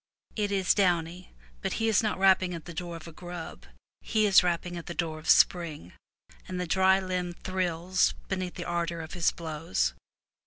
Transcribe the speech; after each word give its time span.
It 0.35 0.51
is 0.51 0.73
downy, 0.73 1.29
but 1.61 1.73
he 1.73 1.87
is 1.87 2.01
not 2.01 2.17
rapping 2.17 2.55
at 2.55 2.65
the 2.65 2.73
door 2.73 2.95
of 2.95 3.07
a 3.07 3.11
grub; 3.11 3.67
he 4.01 4.25
is 4.25 4.41
rapping 4.41 4.75
at 4.75 4.87
the 4.87 4.95
door 4.95 5.19
of 5.19 5.29
spring, 5.29 5.93
and 6.47 6.59
the 6.59 6.65
dry 6.65 6.99
limb 6.99 7.33
thrills 7.33 8.15
beneath 8.27 8.55
the 8.55 8.65
ardor 8.65 9.01
of 9.01 9.13
his 9.13 9.31
blows. 9.31 9.93